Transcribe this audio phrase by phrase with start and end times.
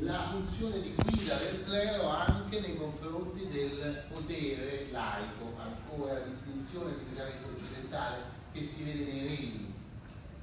[0.00, 6.98] la funzione di guida del clero anche nei confronti del potere laico, ancora la distinzione
[6.98, 8.22] tipicamente occidentale
[8.52, 9.74] che si vede nei regni.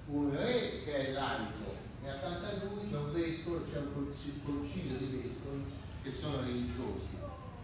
[0.08, 4.98] Un re che è laico e accanto a lui c'è un vescovo, c'è un concilio
[4.98, 5.64] di vescovi
[6.02, 7.18] che sono religiosi.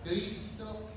[0.03, 0.89] Cristo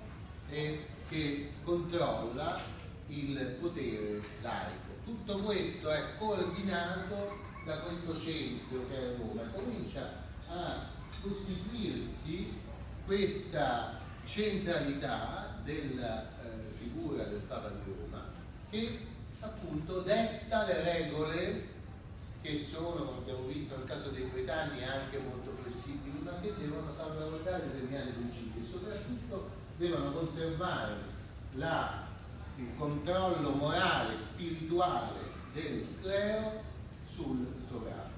[0.49, 0.79] è
[1.09, 2.61] che controlla
[3.07, 4.91] il potere laico.
[5.05, 10.87] Tutto questo è coordinato da questo centro che è Roma comincia a
[11.21, 12.61] costituirsi
[13.07, 18.25] questa centralità della eh, figura del Papa di Roma
[18.71, 19.07] che
[19.41, 21.69] appunto detta le regole
[22.41, 26.93] che sono, come abbiamo visto nel caso dei Bretagni, anche molto flessibili, ma che devono
[26.97, 30.95] salvaguardare determinati principi e soprattutto devono conservare
[31.55, 32.07] la,
[32.57, 36.63] il controllo morale, spirituale del clero
[37.07, 38.12] sul sovrano.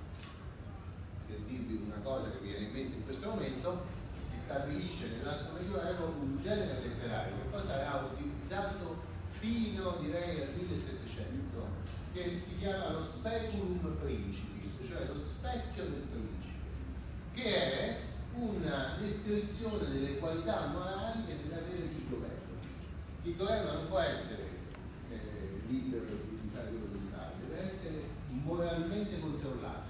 [1.35, 3.87] Per dirvi una cosa che viene in mente in questo momento,
[4.31, 9.03] si stabilisce nell'altro medioevo un genere letterario che poi sarà utilizzato
[9.41, 11.67] fino direi al 1700
[12.13, 16.63] che si chiama lo speculum principis, cioè lo specchio del principe,
[17.35, 17.99] che è
[18.37, 22.55] una descrizione delle qualità morali che deve avere chi governa.
[23.25, 24.49] Il governo non può essere
[25.11, 29.84] eh, libero di fare quello che deve essere moralmente controllato,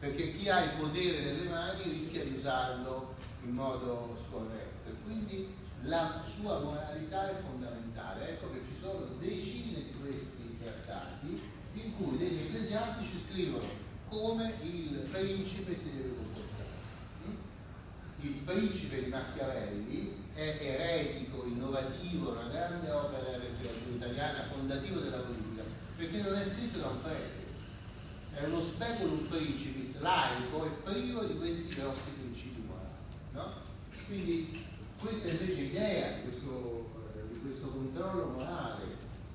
[0.00, 4.90] perché chi ha il potere nelle mani rischia di usarlo in modo scorretto.
[5.04, 8.30] Quindi la sua moralità è fondamentale.
[8.30, 11.40] Ecco che ci sono decine di questi trattati
[11.74, 13.66] in cui degli ecclesiastici scrivono
[14.08, 16.68] come il principe si deve comportare.
[17.28, 17.34] Mm?
[18.20, 25.18] Il principe di Machiavelli è eretico, innovativo, una grande opera della letteratura italiana, fondativo della
[25.18, 25.62] politica,
[25.96, 27.39] perché non è scritto da un prete,
[28.34, 32.88] è uno speculum principis laico e privo di questi grossi principi morali.
[33.32, 33.52] No?
[34.06, 34.64] Quindi
[34.98, 38.84] questa invece idea di questo, eh, di questo controllo morale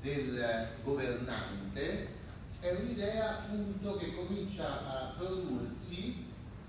[0.02, 2.14] del governante
[2.60, 6.26] è un'idea appunto che comincia a prodursi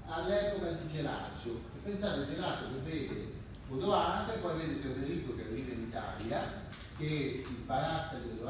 [0.07, 1.61] all'epoca di Gelasio.
[1.77, 3.35] E pensate, Gelasio che vede
[3.69, 6.65] Odoacre, poi vede Teodorico che arriva in Italia,
[6.97, 8.49] che si sbarazza di lui,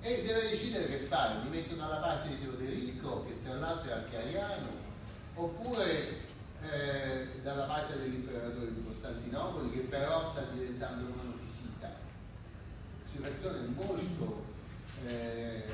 [0.00, 3.92] e deve decidere che fare, mi metto dalla parte di Teodorico, che tra l'altro è
[3.92, 4.68] anche ariano,
[5.34, 6.28] oppure
[6.62, 11.92] eh, dalla parte dell'imperatore di Costantinopoli, che però sta diventando monofisita.
[13.04, 14.44] Situazione molto,
[15.06, 15.64] eh,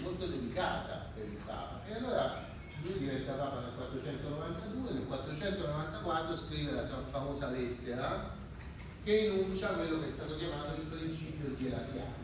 [0.00, 1.80] molto delicata per il Papa.
[1.86, 2.44] E allora
[2.82, 8.42] lui diventa Papa nel 492, nel 494 scrive la sua famosa lettera
[9.02, 12.23] che enuncia quello che è stato chiamato il principio gelasiano,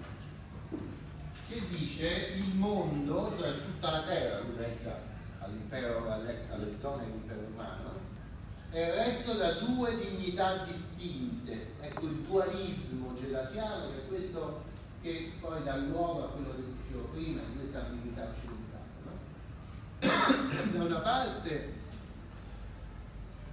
[1.51, 4.99] che dice il mondo, cioè tutta la terra, lui pensa
[5.41, 7.99] all'impero, alle, alle zone dell'impero romano,
[8.71, 11.73] è retto da due dignità distinte.
[11.81, 14.63] Ecco il dualismo gelasiano, che è questo
[15.03, 18.85] che poi dà luogo a quello che dicevo prima, di questa ambiguità occidentale.
[19.03, 19.11] No?
[20.79, 21.75] da una parte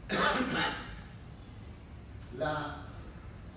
[2.38, 2.87] la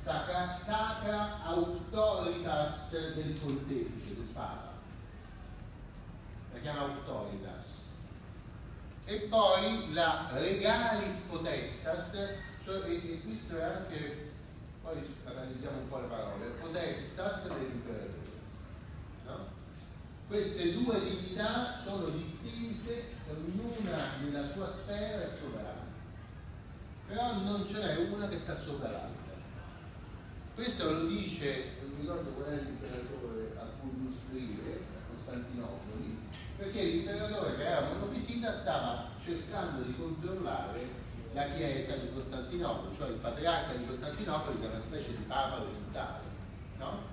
[0.01, 4.73] sacra, sacra autoritas del pontefice, del Papa,
[6.55, 7.65] la chiama autoritas,
[9.05, 12.13] e poi la regalis potestas,
[12.65, 14.33] cioè, e, e questo è anche,
[14.83, 18.19] poi analizziamo un po' le parole, potestas dell'imperatore.
[19.27, 19.59] No?
[20.29, 25.89] Queste due divinità sono distinte, ognuna nella sua sfera è sovrana,
[27.07, 29.20] però non ce n'è una che sta sopra l'altra.
[30.61, 36.19] Questo lo dice, non mi ricordo qual è l'imperatore a cui lui scrive, Costantinopoli,
[36.59, 40.87] perché l'imperatore che era monovisita stava cercando di controllare
[41.33, 45.63] la chiesa di Costantinopoli, cioè il patriarca di Costantinopoli che è una specie di papa
[45.63, 46.25] orientale,
[46.77, 47.05] no?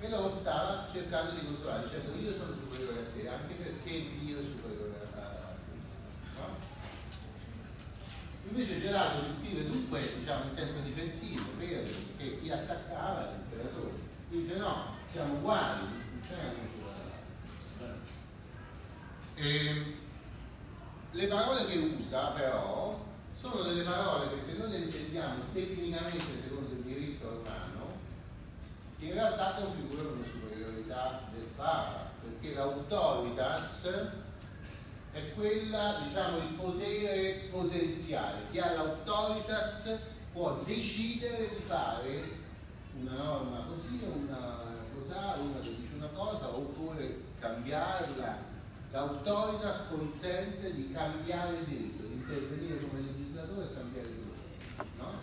[0.00, 4.40] E lo stava cercando di controllare, dicendo io sono superiore a te, anche perché Dio
[4.40, 6.02] è superiore a Cristo.
[6.34, 6.56] No?
[8.48, 11.82] Invece Gelato descrive dunque diciamo, in senso difensivo, vero,
[12.18, 14.06] che si attaccava all'imperatore.
[14.28, 16.66] Dice no, siamo uguali, non c'è
[19.40, 19.94] e
[21.12, 26.72] le parole che usa però sono delle parole che se noi le intendiamo tecnicamente secondo
[26.72, 27.98] il diritto romano,
[28.98, 33.88] in realtà configurano una superiorità del Papa, perché l'autoritas
[35.18, 38.42] è quella, diciamo, il potere potenziale.
[38.50, 39.98] Chi ha l'autoritas
[40.32, 42.36] può decidere di fare
[43.00, 48.48] una norma così, una cosa, una che dice una cosa, oppure cambiarla
[48.90, 54.82] L'autoritas consente di cambiare diritto, di intervenire come legislatore e cambiare diritto.
[54.96, 55.20] No?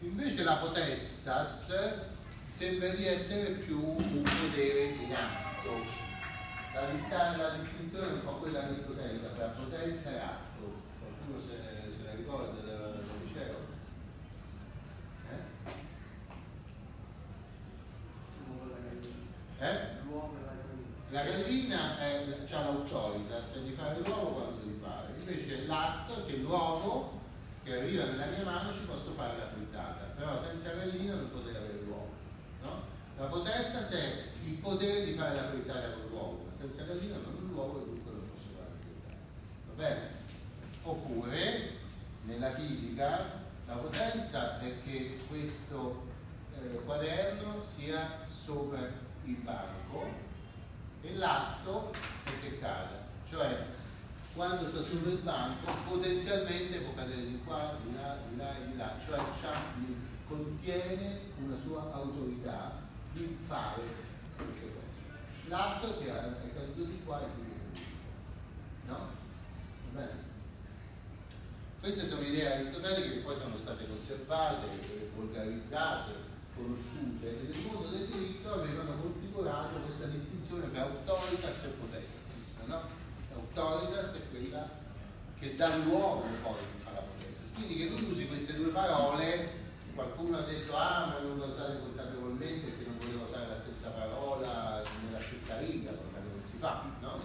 [0.00, 1.72] Invece la potestas
[2.48, 6.14] sembra di essere più un potere in atto.
[6.78, 10.74] La, distinzione è un po' quella aristotelica tra potenza e atto.
[11.00, 13.56] Qualcuno se, se la ricorda del liceo?
[19.58, 19.64] Eh?
[19.64, 19.94] Eh?
[21.10, 22.06] La gallina ha
[22.62, 27.20] l'autoritas di fare l'uovo quando devi fare, invece l'atto è che l'uovo
[27.62, 31.56] che arriva nella mia mano ci posso fare la frittata, però senza gallina non potrei
[31.56, 32.10] avere l'uovo.
[32.62, 32.82] No?
[33.16, 37.52] La potesta è il potere di fare la frittata con l'uovo, senza gallina non ho
[37.52, 38.48] l'uovo e dunque non posso
[38.80, 39.16] frittata.
[39.68, 40.10] Va bene?
[40.82, 41.70] Oppure
[42.24, 46.04] nella fisica la potenza è che questo
[46.54, 48.78] eh, quaderno sia sopra
[49.24, 50.08] il banco
[51.02, 51.92] e l'atto
[52.24, 53.04] è che cada.
[53.28, 53.74] Cioè,
[54.34, 58.94] quando sta sul banco, potenzialmente può cadere di qua, di là, di là, di là,
[59.04, 59.18] cioè
[60.28, 62.72] contiene una sua autorità
[63.12, 63.82] di fare
[64.36, 64.85] queste cose.
[65.48, 67.80] L'atto che è caduto di qua e caduto.
[68.86, 69.08] No?
[69.92, 70.24] Bene?
[71.80, 74.66] Queste sono idee aristoteliche che poi sono state conservate,
[75.14, 76.12] volgarizzate,
[76.56, 82.56] conosciute e nel mondo del diritto avevano configurato questa distinzione tra autoritas e potestis.
[82.64, 82.80] No?
[83.34, 84.68] Autoritas è quella
[85.38, 87.52] che dà luogo poi alla potestis.
[87.54, 89.48] Quindi che tu usi queste due parole,
[89.94, 93.90] qualcuno ha detto ah ma non lo usate consapevolmente perché non voleva usare la stessa
[93.90, 94.65] parola
[95.46, 97.22] stessa riga, cosa che non si fa, no?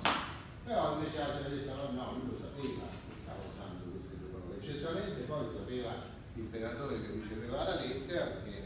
[0.63, 4.29] Però invece altri hanno detto no, no, lui lo sapeva che stava usando queste due
[4.29, 4.61] parole.
[4.61, 5.91] Certamente poi lo sapeva
[6.35, 8.59] l'imperatore che riceveva la lettera perché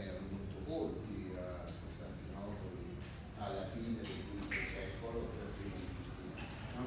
[0.66, 2.98] colpi a Costantinopoli
[3.38, 5.28] alla fine del V secolo
[6.74, 6.84] no?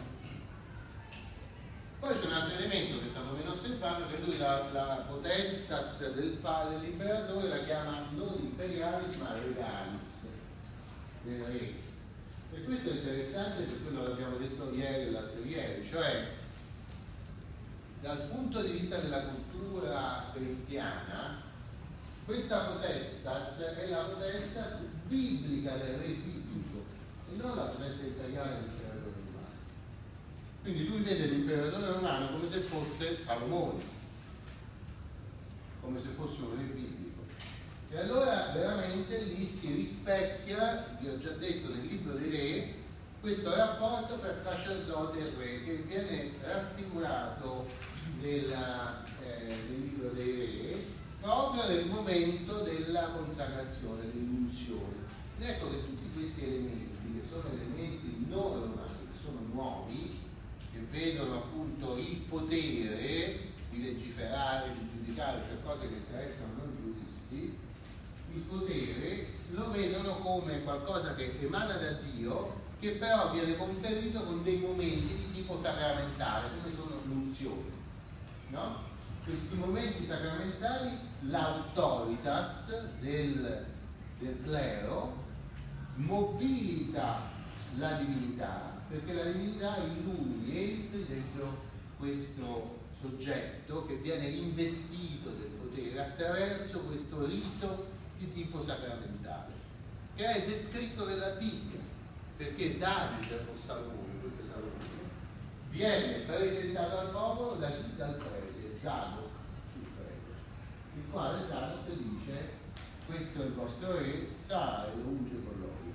[2.00, 6.14] Poi c'è un altro elemento che è stato meno osservato, che lui la, la potestas
[6.14, 10.28] del padre dell'imperatore la chiama non imperialis ma regalis
[11.24, 11.88] del re.
[12.60, 16.28] E questo è interessante per quello che abbiamo detto ieri e l'altro ieri, cioè
[18.02, 21.42] dal punto di vista della cultura cristiana
[22.26, 26.84] questa potestas è la potestas biblica del re biblico
[27.32, 29.56] e non la potestas italiana dell'imperatore romano.
[30.62, 33.84] Quindi lui vede l'imperatore romano come se fosse Salomone,
[35.82, 37.09] come se fosse un re biblico.
[37.92, 42.74] E allora veramente lì si rispecchia, vi ho già detto nel libro dei re,
[43.20, 47.68] questo rapporto tra sacerdote e re che viene raffigurato
[48.22, 54.04] nella, eh, nel libro dei re proprio nel momento della consacrazione.
[55.40, 58.92] Ed ecco che tutti questi elementi, che sono elementi non romani,
[59.22, 60.18] sono nuovi,
[60.72, 63.40] che vedono appunto il potere
[63.70, 67.58] di legiferare, di giudicare, cioè cose che interessano non giuristi,
[68.34, 74.44] il potere lo vedono come qualcosa che emana da Dio, che però viene conferito con
[74.44, 77.78] dei momenti di tipo sacramentale, come sono l'unzione.
[78.50, 78.88] No?
[79.24, 83.66] Questi momenti sacramentali l'autoritas del,
[84.20, 85.18] del clero
[85.96, 87.38] mobilita
[87.78, 91.68] la divinità perché la divinità in lui entri dentro
[92.00, 99.54] questo soggetto che viene investito del potere attraverso questo rito di tipo sacramentale
[100.14, 101.80] che è descritto nella Bibbia
[102.38, 104.78] perché Davide o Salomone, Salomone
[105.72, 107.96] viene presentato al popolo da chi?
[107.96, 109.30] Dal prete, Zado
[110.96, 112.58] il quale Zadok dice
[113.06, 115.94] questo è il vostro re, sa e lo unge con l'olio.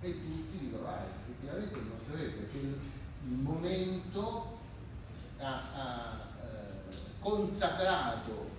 [0.00, 4.58] E tutti dicono, ah, effettivamente è il nostro re, perché il momento
[5.38, 8.50] ha, ha eh, consacrato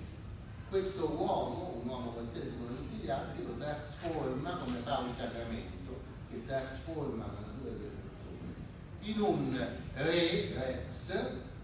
[0.69, 6.01] questo uomo, un uomo qualsiasi come tutti gli altri, lo trasforma come fa un sacramento,
[6.29, 8.53] che trasforma la natura delle persone,
[9.01, 11.19] in un re, rex,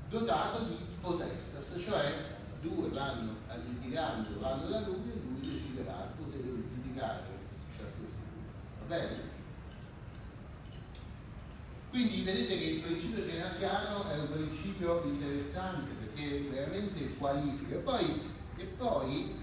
[0.10, 6.24] dotato di potestas, cioè due vanno a litigando, vanno da lui e lui deciderà il
[6.24, 7.22] potere di giudicare
[7.78, 8.88] per questi due.
[8.88, 9.34] Va bene?
[11.92, 18.64] Quindi vedete che il principio genasiano è un principio interessante perché veramente qualifica poi, e
[18.64, 19.36] poi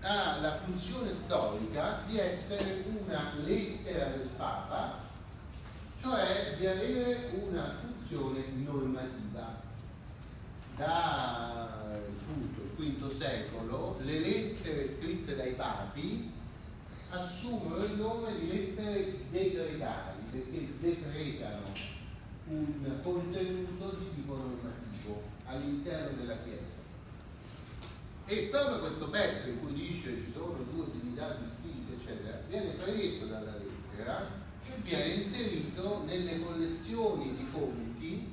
[0.00, 5.00] ha la funzione storica di essere una lettera del Papa,
[6.00, 9.64] cioè di avere una funzione normativa.
[10.76, 16.30] Da appunto il V secolo, le lettere scritte dai papi
[17.10, 21.94] assumono il nome di lettere decretali, perché decretano
[22.48, 26.85] un contenuto di tipo normativo all'interno della Chiesa.
[28.28, 33.26] E proprio questo pezzo in cui dice ci sono due divinità distinte, eccetera, viene preso
[33.26, 34.28] dalla lettera
[34.64, 38.28] e viene inserito nelle collezioni di fonti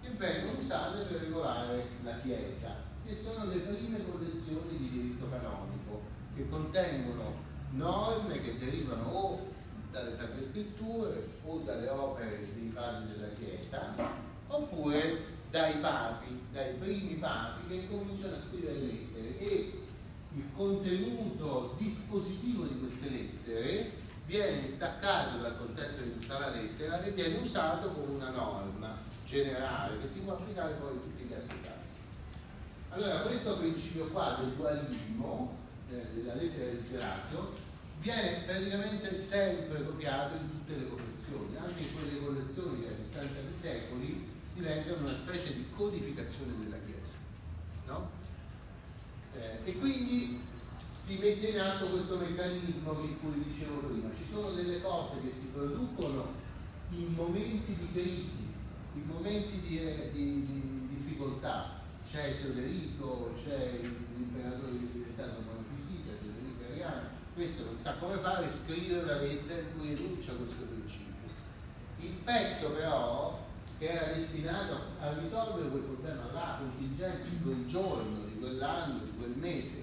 [0.00, 2.74] che vengono usate per regolare la Chiesa,
[3.04, 6.00] che sono le prime collezioni di diritto canonico,
[6.34, 7.34] che contengono
[7.72, 9.52] norme che derivano o
[9.90, 13.92] dalle Sacre Scritture o dalle opere dei padri della Chiesa,
[14.46, 19.82] oppure dai papi, dai primi papi che cominciano a scrivere lettere e
[20.34, 23.92] il contenuto dispositivo di queste lettere
[24.26, 30.00] viene staccato dal contesto di tutta la lettera e viene usato come una norma generale
[30.00, 31.92] che si può applicare poi in tutti gli altri casi.
[32.88, 35.56] Allora questo principio qua del dualismo
[35.88, 37.52] eh, della lettera del gelato
[38.00, 43.40] viene praticamente sempre copiato in tutte le collezioni, anche in quelle collezioni che a distanza
[43.40, 47.16] di secoli diventano una specie di codificazione della Chiesa.
[47.86, 48.10] No?
[49.36, 50.40] Eh, e quindi
[50.90, 54.08] si mette in atto questo meccanismo di cui dicevo prima.
[54.16, 56.32] Ci sono delle cose che si producono
[56.90, 58.46] in momenti di crisi,
[58.94, 61.82] in momenti di, eh, di, di difficoltà.
[62.08, 69.02] C'è Teoderico, c'è l'imperatore di diventato Monfisita, Teoderico Ariano, questo non sa come fare, scrive
[69.02, 71.12] la lettera in cui enuncia questo principio.
[71.98, 73.43] Il pezzo però
[73.78, 79.12] che era destinato a risolvere quel problema là, contingente di quel giorno, di quell'anno, di
[79.16, 79.82] quel mese.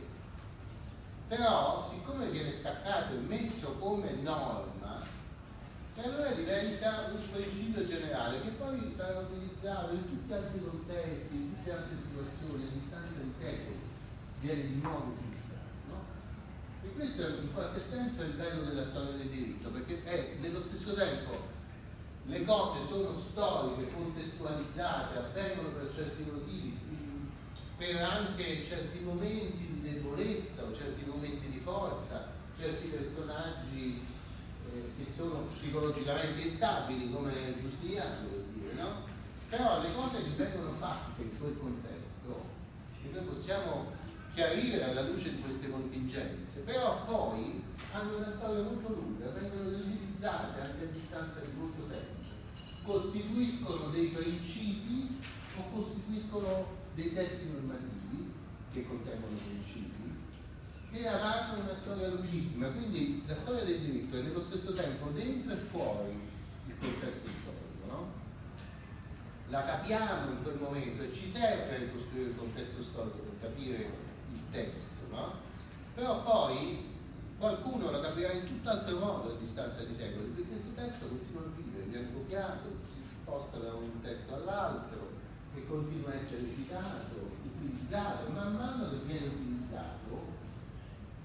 [1.28, 4.72] Però, siccome viene staccato e messo come norma,
[6.04, 11.56] allora diventa un principio generale che poi sarà utilizzato in tutti gli altri contesti, in
[11.56, 13.80] tutte le altre situazioni, a distanza di secoli,
[14.40, 15.70] viene di nuovo utilizzato.
[15.90, 16.04] No?
[16.84, 20.62] E questo in qualche senso è il bello della storia del diritto, perché è nello
[20.62, 21.51] stesso tempo
[22.32, 26.80] le cose sono storiche, contestualizzate, avvengono per certi motivi,
[27.76, 34.02] per anche certi momenti di debolezza o certi momenti di forza, certi personaggi
[34.72, 39.10] eh, che sono psicologicamente instabili come Giustiniano, per dire, no?
[39.50, 42.46] Però le cose che vengono fatte in quel contesto,
[43.02, 43.92] che noi possiamo
[44.34, 47.62] chiarire alla luce di queste contingenze, però poi
[47.92, 52.01] hanno una storia molto lunga, vengono riutilizzate anche a distanza di molto tempo
[52.84, 55.20] costituiscono dei principi
[55.58, 58.32] o costituiscono dei testi normativi
[58.72, 60.02] che contengono principi
[60.92, 62.68] che avanti una storia lunghissima.
[62.68, 66.20] Quindi la storia del diritto è nello stesso tempo dentro e fuori
[66.68, 67.88] il contesto storico.
[67.88, 68.12] No?
[69.50, 73.90] La capiamo in quel momento e ci serve per ricostruire il contesto storico per capire
[74.34, 75.08] il testo.
[75.12, 75.34] No?
[75.96, 76.91] Però poi
[77.42, 81.50] qualcuno lo capirà in tutt'altro modo a distanza di secoli, perché questo testo continua a
[81.58, 85.10] vivere, viene copiato, si sposta da un testo all'altro
[85.56, 90.30] e continua a essere citato, utilizzato, man mano che viene utilizzato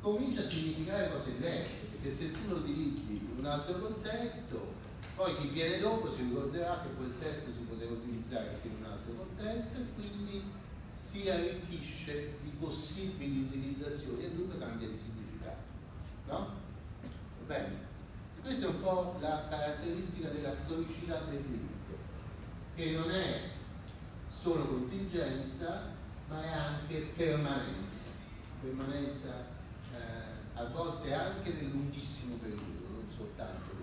[0.00, 4.72] comincia a significare cose diverse, perché se tu lo utilizzi in un altro contesto,
[5.16, 8.84] poi chi viene dopo si ricorderà che quel testo si poteva utilizzare anche in un
[8.90, 10.42] altro contesto e quindi
[10.96, 15.16] si arricchisce di possibili utilizzazioni e dunque cambia di significato
[16.28, 16.64] no?
[17.46, 17.84] Bene?
[18.46, 21.96] questa è un po' la caratteristica della storicità del diritto,
[22.76, 23.40] che non è
[24.28, 25.90] solo contingenza,
[26.28, 28.06] ma è anche permanenza,
[28.60, 29.46] permanenza
[29.92, 33.75] eh, a volte anche nel lunghissimo periodo, non soltanto